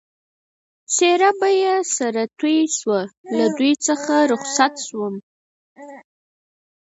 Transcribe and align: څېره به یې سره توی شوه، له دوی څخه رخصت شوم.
څېره 0.95 1.31
به 1.39 1.49
یې 1.61 1.75
سره 1.95 2.21
توی 2.37 2.59
شوه، 2.77 3.01
له 3.37 3.45
دوی 3.57 3.73
څخه 3.87 4.15
رخصت 4.31 4.73
شوم. 4.87 5.15